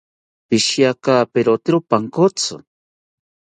[0.53, 2.61] Pishirikaperotero pankotzi